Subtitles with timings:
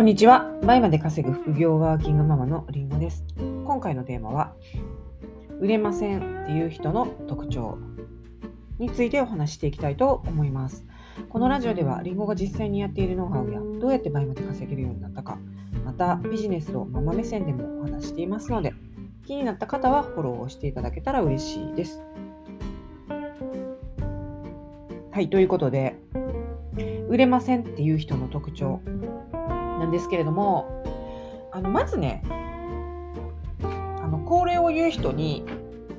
[0.00, 0.50] こんにちは。
[0.62, 3.22] 倍まで稼ぐ副業ワーキングママのりんごです。
[3.36, 4.54] 今回のテーマは、
[5.60, 7.76] 売れませんっていう人の特徴
[8.78, 10.86] についてお話していきたいと思います。
[11.28, 15.36] このラジオでは、りんごが実際にやっているノウハウや、どうやって倍まで稼げるようになったか、
[15.84, 18.72] またビジネスをママ目線でもお話していますので、
[19.26, 22.02] 気になった方はフォローをしていただけたら嬉しいです。
[25.10, 25.98] はい、ということで、
[27.10, 28.80] 売れませんっていう人の特徴
[29.90, 30.82] ですけれども
[31.52, 32.22] あのまずね
[33.62, 35.44] あのこれを言う人に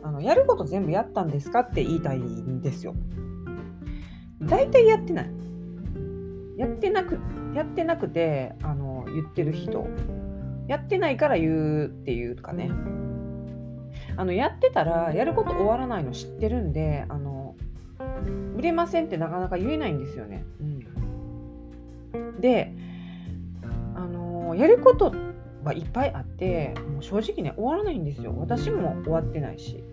[0.04, 2.96] あのやること全部やったんですかって言いたいんですよ。
[4.42, 5.32] 大体やってない。
[6.58, 7.20] やってなく
[7.56, 9.88] やってなくてあの言ってる人
[10.68, 12.72] やってないから言うっていうかね
[14.16, 17.56] あのやってたらやること終わらないの知ってるんであの
[18.56, 20.46] 売れませんってなかなか言えないんですよね。
[22.14, 22.74] うん、で
[24.54, 25.14] のやること
[25.64, 28.34] はいっぱいあってもう正直ね終わらないんですよ。
[28.38, 29.84] 私も終わってないし。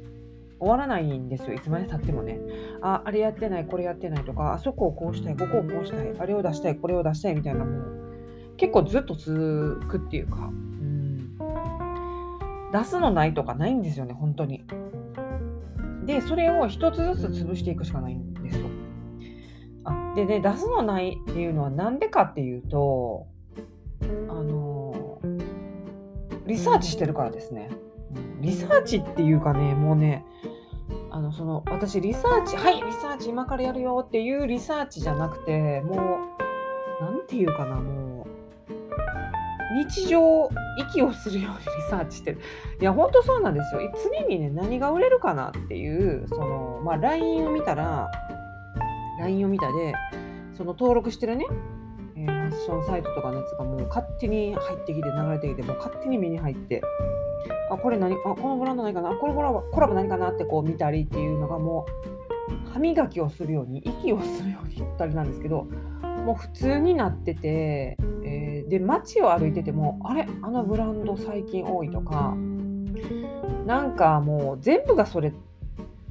[0.61, 1.55] 終わらないんですよ。
[1.55, 2.41] いつまでたってもね。
[2.83, 11.39] あ、あれやってない、これやってないとか、あそこをこうしたい、ここをこうしたい、あれを出したい、これを出したいみたいなもう結構ずっと続くっていうか、うん、
[12.73, 14.65] 出すのないとかないんですよね、本当に。
[16.07, 18.67] で、それを一つずつ潰していくしかないんですよ。
[19.85, 23.29] あでね、出すのないっていうのは何でかっていうと、
[24.03, 24.07] あ
[24.43, 25.21] の
[26.47, 27.71] リサーチしてるからですね。
[28.41, 30.25] リサーチっていうかね、もうね、
[31.11, 38.29] あのその私リサーチはいリサーチ今からやるよっていうリサーチじゃなくてもう何て言うかなもう
[39.91, 40.49] 日常
[40.93, 42.41] 息をするようにリサーチしてる。
[42.81, 43.81] いやほんとそうなんですよ。
[44.21, 48.11] 常にね何が売れるかなっていうそのまあ LINE を見たら
[49.21, 49.95] LINE を見たで
[50.55, 56.83] その登録してるね、ァッションサイトとかのやつがもう勝手に入ってきて流れてきてもう勝手に目に入って
[57.71, 61.87] あこれ何あこのブランド何かなこれコラボコラボ何かなってこう見たりっていうのがも
[62.67, 65.67] う歯磨きをするように息をするように言ったりなんですけど
[66.25, 72.35] もう普通になってて、えー、で街を歩いててもあれあのブランド最近多いとか
[73.67, 75.33] なんかもう全部がそれ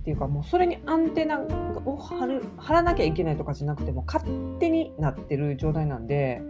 [0.07, 4.23] ていうかもうそれにアンテナを張る張らなきゃいけないとかじゃなくても勝
[4.57, 6.41] 手になってる状態なんで、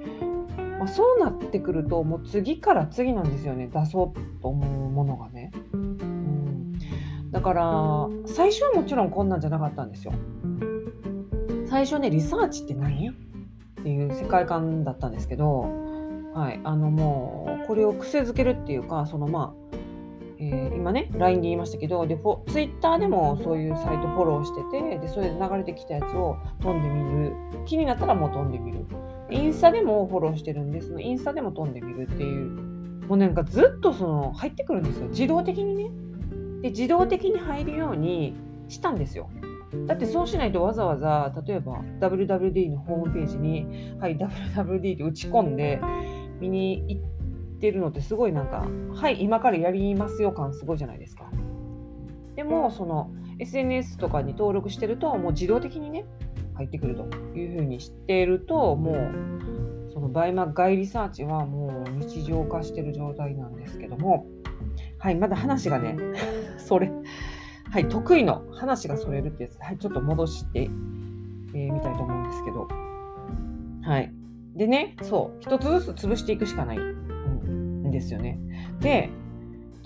[0.77, 5.51] まあ、そうなってくるともう次から次なんですよね出そうと思うものがね。
[5.73, 6.77] うん、
[7.31, 10.13] だから最初はもちろんこんなんじゃなかったんですよ。
[11.67, 13.13] 最初ねリサーチって何っ
[13.83, 15.61] ていう世界観だったんですけど、
[16.35, 19.76] はい、あのもうこれを癖づけるっていうかそのまあ
[20.39, 22.17] えー、今ね、LINE で言いましたけど、で、
[22.47, 27.35] Twitter でもそういうサイトフォローしてて、で、それで流れてきたやつを飛んでみる。
[27.65, 28.85] 気になったらもう飛んでみる。
[29.29, 32.49] インスタでもフォローしてるんで、そのインスタでも飛んでみるっていう、
[33.07, 35.07] もうなんかずっとその入ってくるんですよ。
[35.07, 35.89] 自動的にね。
[36.61, 38.35] で、自動的に入るように
[38.67, 39.29] したんですよ。
[39.85, 45.81] だってそうしないとわざわざ、例えば WWD のホームページに、はい、WWD って打ち込んで
[46.39, 47.16] 見に行って、
[47.57, 51.29] ってるのってすごいなんか、はい、今からやりますよ感すごいじゃないですか。
[52.35, 56.05] でも、その SNS とかに登録してると、もう自動的にね、
[56.53, 57.03] 入ってくると
[57.35, 64.27] いうふうにしてると、もう、その BUYMA 外リサーチはもう日常化してる状態なんですけども、
[64.99, 65.97] はい、まだ話がね、
[66.57, 66.91] それ、
[67.71, 72.67] はい、得意の話がそれるってやつ、はい、ちょっと戻してみ、えー、みたいと思うんですけど、
[73.81, 74.13] はい。
[74.55, 76.77] でね、そう、一つずつ潰していくしかない
[77.87, 78.39] んですよね。
[78.79, 79.09] で、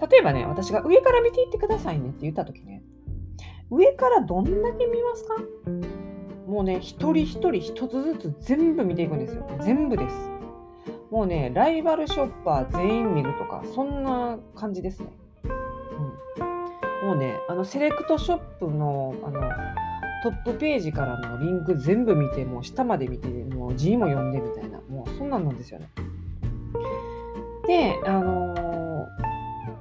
[0.10, 2.84] 例えばね、私が上から見ていってくださいねって言った時ね、
[3.70, 5.36] 上からどんだけ見ますか？
[6.48, 9.48] もうね、一人一人一つずつ全部見ていくんですよ。
[9.62, 10.16] 全部です。
[11.10, 15.08] もうね、ライバルショッパー全員見るとか、そんな感じですね。
[15.44, 19.42] うん、もうね、あのセレクトショップのあの
[20.24, 25.90] トップページからのリンク全部見て、もう下まで見て、もう字も読んでみたいな、もうそんなんなんですよね。
[27.72, 29.08] で、あの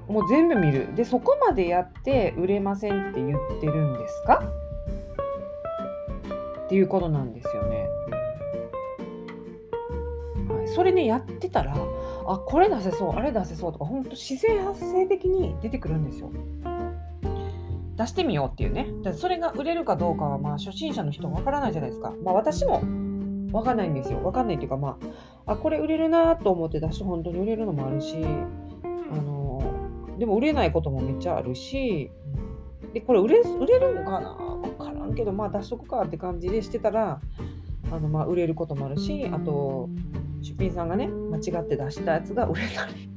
[0.08, 0.94] ー、もう全部見る。
[0.94, 4.44] で、そこまでやって売れませんって言ってるんですか？
[6.66, 7.88] っていうことなんですよね。
[10.48, 16.30] はい、それね、やってたら、あ、これ出せそう、あれ出せそうとか、本当自然発生的に出てくるんですよ。
[17.96, 18.86] 出してみようっていうね。
[19.02, 22.14] だそれが売れるかどうかは、まあ、初心者の人わからないじゃないですか。
[22.22, 22.82] まあ、私も
[23.52, 24.22] わかんないんですよ。
[24.24, 24.98] わかんないっていうか、ま
[25.46, 28.16] あ、あ、これ売れるなと思って出して本当に売れるのもあるし、
[28.84, 29.62] あの、
[30.18, 32.10] でも売れないこともめっちゃあるし、
[32.94, 34.30] で、これ売れ売れるのかな？
[34.30, 37.20] わからんけど、まあ出しとくかって感じでしてたら、
[37.90, 39.88] あの、まあ売れることもあるし、あと、
[40.42, 43.10] 出品さんがね間違って出したやつが売れたり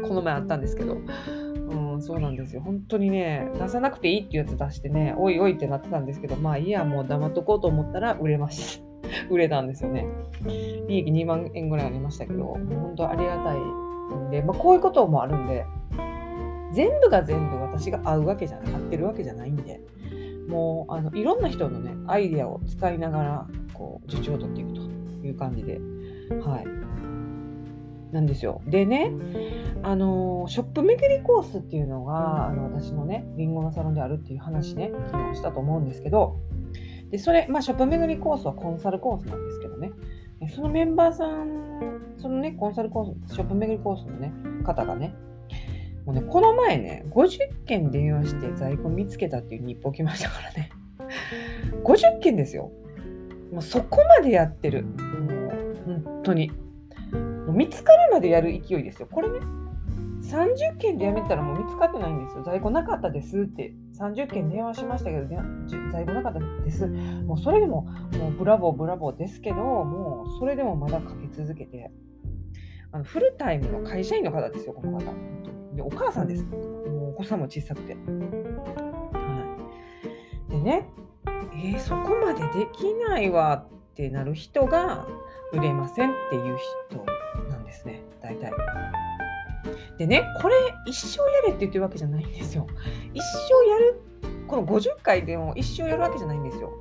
[0.00, 2.62] この前あったんですけど、うん、そうなんですよ。
[2.62, 8.87] 本当にね出さなくていいっていうやつ出してねおいおいってなってたんですけどまあいいやもう黙っとこうと思ったら売れました
[9.30, 10.06] 売れたんですよね
[10.88, 15.64] 利益2万円ぐらいありましたけど本当ありがたいんで、まあ、こういうこともあるんで
[16.72, 19.80] 全部が全部私が合うわけじゃない合ってるわけじゃないんで
[20.48, 24.80] もうあのいろんな人のねアイデアを使いながらこう受注を取っていくと
[25.26, 25.80] いう感じで
[26.40, 26.78] はい
[28.12, 28.62] なんですよ。
[28.66, 29.12] でね、
[29.82, 36.38] あのショップ巡りコースっていうのがあの私のねりんごのサロンであるっていう話ね昨日したと思うんですけど
[37.10, 39.92] でそれ、まあ、ショップ巡りコースはコンサルコースなんですけどね
[40.54, 44.32] そのメンバーさんそのねコンサルコースショップ巡りコースのね
[44.64, 45.14] 方がね
[46.08, 50.70] もうね、この前ね、50件電話して在庫見つけたっていう日報来ましたからね。
[51.84, 52.72] 50件ですよ。
[53.52, 54.84] もうそこまでやってる。
[54.84, 56.50] もう本当に。
[57.46, 59.08] もう見つかるまでやる勢いですよ。
[59.12, 59.40] これね、
[60.22, 62.42] 30件でやめたらもう見つかってないんですよ。
[62.42, 63.74] 在庫なかったですって。
[63.98, 65.26] 30件電話しましたけど、
[65.90, 66.86] 在庫なかったです。
[66.86, 71.90] もうそれでも、もうブラボーブラボーですけど、もうそれでもまだかけ続けて、
[72.92, 75.12] あのフルタイムの会社員の方ですよ、この方。
[75.74, 76.44] でお母さんです。
[76.44, 77.94] もうお子さんも小さくて。
[77.94, 77.98] は
[80.48, 80.88] い、でね、
[81.52, 85.06] えー、そこまでできないわってなる人が
[85.52, 86.56] 売れませんっていう
[86.88, 87.04] 人
[87.50, 88.52] なんですね、大体。
[89.98, 90.54] でね、これ
[90.86, 92.66] 一生やれって言ってるわけじゃないんですよ。
[93.14, 94.00] 一生やる、
[94.46, 96.72] この50回でも一生やるわけじゃないんですよ。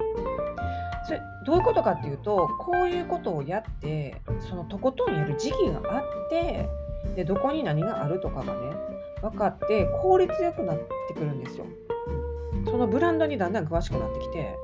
[1.07, 6.69] それどういうことかっていうとこういうことをやってそのとことんやる時期があって
[7.15, 8.75] でどこに何があるとかがね
[9.21, 11.65] 分かって効率よくなってくるんですよ。
[12.65, 14.57] そのブランドにだんだん詳しくなってきて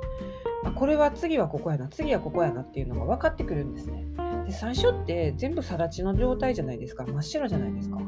[0.76, 4.06] これは次はここやな次はここやなっていうのが分かってくるんですね。
[4.46, 8.00] で最初って全部更地の状態じゃないですか真っ白じゃないですか。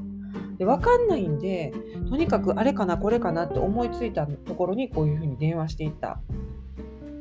[0.57, 1.73] で分かんないんで
[2.09, 6.19] とにかくあれかなこれかなって思いついたところにこういうふうに電話していった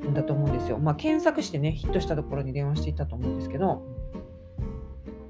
[0.09, 0.79] んだと思うんですよ。
[0.79, 3.83] まあ、検索してねヒットしたところに電話していったと思うんですけど。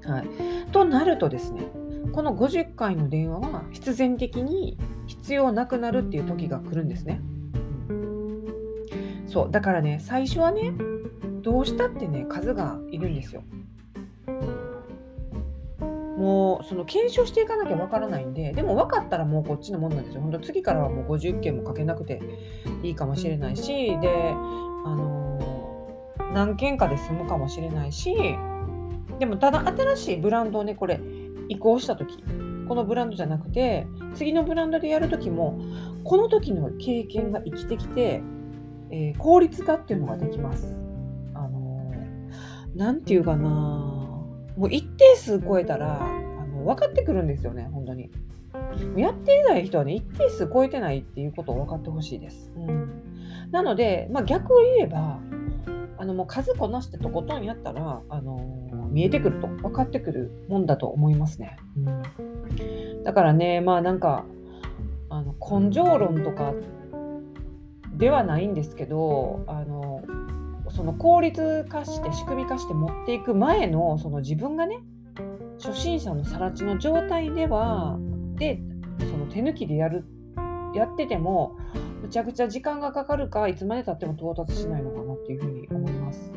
[0.03, 0.27] はい、
[0.71, 1.63] となるとですね
[2.11, 4.77] この50回の電話は必然的に
[5.07, 7.21] 必要なくなるっていう時が来るんですね。
[9.25, 10.73] そうだからね最初はね
[11.41, 13.43] どうしたってね数がいるんですよ。
[16.25, 20.21] もうその検証していかなきゃわからないんででも分かったらもうこっちのもんなんですよ。
[20.21, 22.19] 本当次からはもう50件もかけなくて
[22.81, 28.15] いいかもしれないしであのー、何件かで済むかもしれないし
[29.19, 30.99] でもただ新しいブランドをねこれ
[31.47, 32.17] 移行した時
[32.67, 33.85] このブランドじゃなくて
[34.15, 35.59] 次のブランドでやる時も
[36.03, 38.23] この時の経験が生きてきて、
[38.89, 40.75] えー、効率化っていうのができます。
[41.35, 41.91] あの
[42.75, 43.94] 何、て言うかな
[44.57, 48.11] もう一定数超えたらあの分かってくるんですよね本当に。
[48.95, 52.51] やっていない人はね一定数超えてないっていうことを分かってほしいです。
[52.55, 53.03] うん、
[53.51, 55.19] なので、まあ、逆を言えば
[55.97, 58.37] あのもう数こなしてとことんやったら、あの
[58.91, 61.57] 見えてくると分かってくるもんだと思いますね。
[61.77, 64.25] うん、だからねまあなんか
[65.09, 66.53] あの根性論とか
[67.93, 70.03] ではないんですけどあの
[70.75, 74.83] その効率化して仕組み化して持っていく前のその自分がね
[75.57, 77.97] 初心者の更地の状態では
[78.35, 78.59] で
[78.99, 80.05] その手抜きでやる
[80.73, 81.57] やってても
[82.01, 86.33] むちゃくちゃ時間がかかるかいつまでたっても到達しないのかなっていうふうに思います。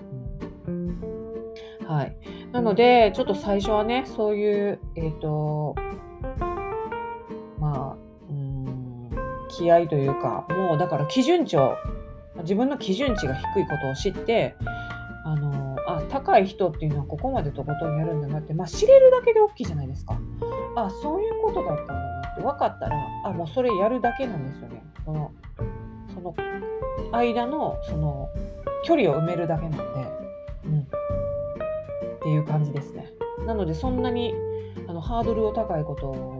[1.86, 2.16] はい、
[2.52, 5.74] なのでちょっと最初はねそういうえっ、ー、と
[7.58, 7.96] まあ
[8.30, 9.10] うん
[9.48, 11.76] 気合というかもうだから基準値を
[12.42, 14.56] 自分の基準値が低いことを知って
[15.24, 20.18] あのあ高い人っていうのはここまでとことんやるんだなって、まあ、知れるだけで大きいじゃないですか。
[20.76, 24.82] あそういうことだったんだなって分かったらあもうそれやるだけなんですよね。
[25.04, 25.32] その
[26.14, 26.34] その
[27.12, 28.28] 間のその
[28.84, 29.84] 距離を埋めるだけなんで、
[30.66, 30.84] うん、っ
[32.22, 33.10] ていう感じですね。
[33.46, 34.34] なのでそんなに
[34.86, 36.38] あのハードルを高いこと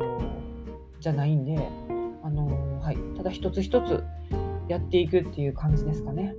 [1.00, 1.58] じゃないんで、
[2.22, 4.04] あのはい、ただ一つ一つ
[4.68, 6.34] やっていくっていう感じですかね。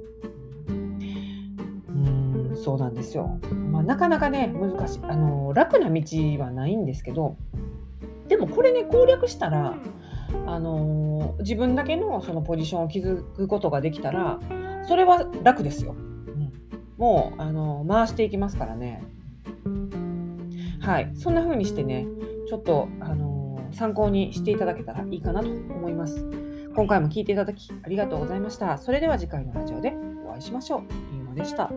[0.68, 3.40] うんそうなんですよ。
[3.72, 6.02] まあ、なかなかね難しいあの楽な道
[6.40, 7.38] はないんですけど
[8.28, 9.76] でもこれね攻略したら
[10.46, 14.40] あの自分だけのそのポジションを築くことができたら
[14.88, 15.94] それは楽ですよ。
[15.94, 16.54] うん、
[16.98, 19.04] もうあの回していきますからね。
[20.90, 22.08] はい、そんな風にしてね、
[22.48, 26.26] ちょっと、あの、参考にしていただけたらいいかなと思います。
[26.76, 28.78] 今回も聴いていただきありがとうございました。
[28.78, 29.94] それでは次回のラジオで
[30.26, 30.82] お会いしましょう。
[31.12, 31.72] りんごでした。